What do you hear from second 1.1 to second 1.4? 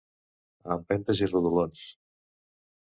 i